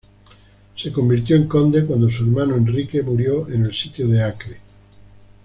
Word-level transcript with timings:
Se 0.77 0.91
convirtió 0.91 1.35
en 1.35 1.47
conde 1.47 1.85
cuando 1.85 2.09
su 2.09 2.23
hermano 2.23 2.55
Enrique 2.55 3.03
murió 3.03 3.47
en 3.51 3.65
el 3.65 3.75
Sitio 3.75 4.07
de 4.07 4.23
Acre. 4.23 4.57